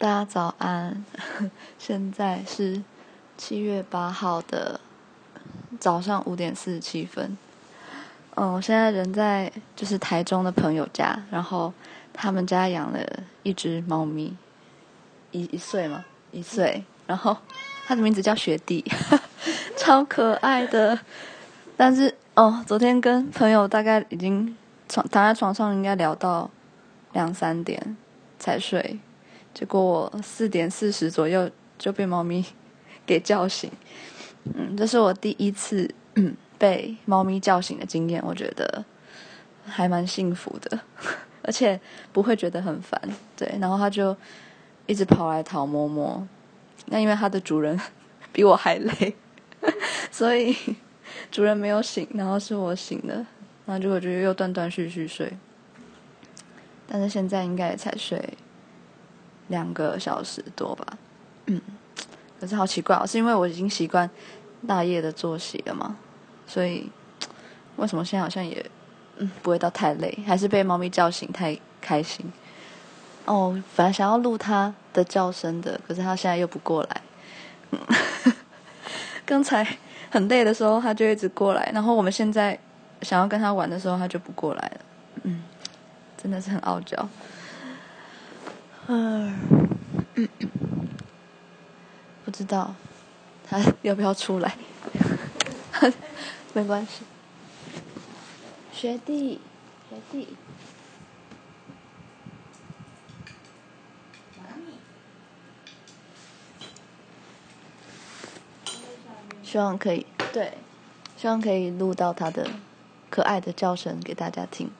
[0.00, 1.04] 大家早安，
[1.76, 2.80] 现在是
[3.36, 4.78] 七月八号的
[5.80, 7.36] 早上五点四十七分。
[8.36, 11.72] 嗯，我现在人在就是台中的朋友家，然后
[12.12, 13.00] 他们家养了
[13.42, 14.36] 一只猫咪，
[15.32, 17.36] 一一岁嘛，一岁，然后
[17.84, 18.84] 它的名字叫学弟，
[19.76, 20.96] 超可爱的。
[21.76, 24.56] 但是哦，昨天跟朋友大概已经
[24.88, 26.48] 床躺在床上，应该聊到
[27.12, 27.96] 两三点
[28.38, 29.00] 才睡。
[29.54, 32.44] 结果我四点四十左右就被猫咪
[33.04, 33.70] 给叫醒，
[34.54, 35.92] 嗯，这是我第一次
[36.58, 38.84] 被猫咪叫醒的经验，我觉得
[39.64, 40.80] 还蛮幸福的，
[41.42, 41.80] 而且
[42.12, 43.00] 不会觉得很烦，
[43.36, 43.52] 对。
[43.60, 44.16] 然后它就
[44.86, 46.26] 一直跑来讨摸摸，
[46.86, 47.80] 那因为它的主人
[48.32, 49.16] 比我还累，
[50.10, 50.56] 所以
[51.30, 53.14] 主人没有醒，然后是我醒的，
[53.66, 55.36] 然后就我就又断断续续睡，
[56.86, 58.36] 但是现在应该也才睡。
[59.48, 60.86] 两个小时多吧，
[61.46, 61.60] 嗯，
[62.40, 64.08] 可是好奇怪哦，是因为我已经习惯
[64.66, 65.96] 大夜的作息了嘛，
[66.46, 66.90] 所以
[67.76, 68.64] 为什么现在好像也
[69.18, 72.30] 嗯不会到太累，还是被猫咪叫醒太开心。
[73.24, 77.02] 哦，本来想要录它的叫声的，可是它现在又不过来，
[77.72, 77.78] 嗯，
[79.26, 79.66] 刚才
[80.10, 82.58] 很累的时候它就一直过来，然后我们现在
[83.02, 84.80] 想要跟它玩的时候它就不过来了，
[85.24, 85.42] 嗯，
[86.16, 87.08] 真的是很傲娇。
[88.90, 89.34] 嗯，
[92.24, 92.74] 不知道
[93.46, 94.56] 他要不要出来，
[96.54, 97.02] 没关系。
[98.72, 99.40] 学弟，
[99.90, 100.28] 学弟，
[109.42, 110.56] 希望可以，对，
[111.18, 112.48] 希望可以录到他的
[113.10, 114.70] 可爱的叫声给大家听。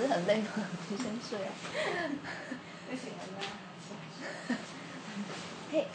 [0.00, 0.48] 很累吗？
[0.88, 1.50] 你先睡啊。
[2.90, 3.18] 不行了，
[5.70, 5.86] 嘿，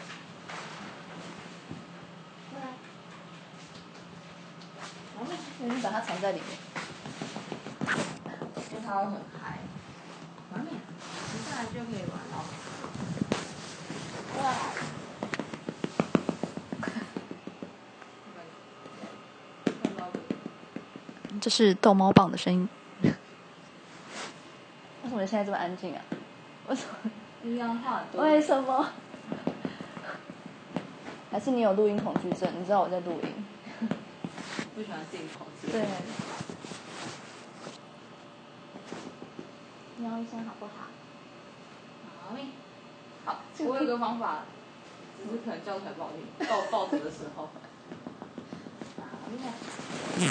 [5.61, 6.47] 你把它藏在里面。
[8.71, 9.11] 因为它很
[9.41, 9.59] 嗨。
[10.51, 12.33] 妈咪，接下来就可以玩了。
[14.39, 14.41] 哇。
[21.41, 22.69] 这是逗猫棒的声音。
[25.19, 26.01] 为什么现在这么安静啊？
[26.69, 27.11] 为什么？
[27.43, 28.23] 阴阳话多。
[28.23, 28.89] 为什么？
[31.29, 32.49] 还是你有录音恐惧症？
[32.57, 33.45] 你知道我在录音。
[34.75, 35.69] 不喜欢自己恐惧。
[35.73, 35.81] 对。
[39.97, 40.87] 喵一声好不好？
[42.29, 42.35] 好。
[43.25, 43.39] 好。
[43.65, 44.43] 我有个方法，
[45.21, 46.47] 只是可能叫出来不好听。
[46.47, 47.49] 抱抱着的时候。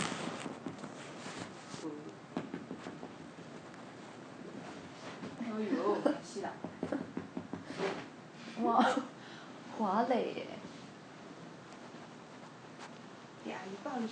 [8.64, 8.84] 哇，
[9.78, 10.46] 华磊耶！
[13.52, 14.08] 呀，你抱一。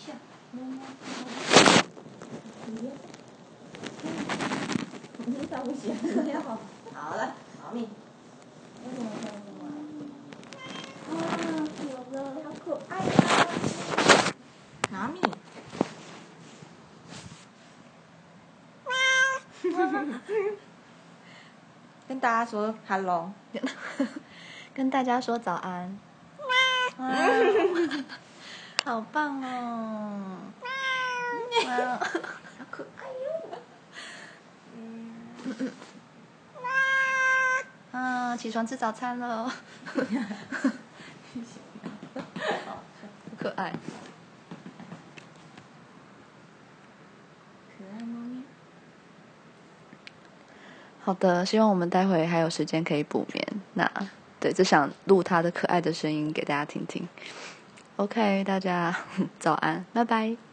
[22.08, 23.32] 跟大家说 “hello”，
[24.76, 25.98] 跟大家说早安。
[26.98, 27.06] 哇，
[28.84, 30.36] 好棒哦！
[31.66, 32.04] 哇，好
[32.70, 33.58] 可爱哟！
[34.76, 35.10] 嗯，
[37.92, 39.50] 啊，起床吃早餐喽。
[42.66, 42.82] 好
[43.38, 43.72] 可爱。
[51.02, 53.48] 好的，希望我们待会还有时间可以补眠。
[53.72, 53.90] 那
[54.52, 57.08] 就想录他的可爱的声音给大家听听。
[57.96, 58.94] OK，大家
[59.40, 60.45] 早安，拜拜。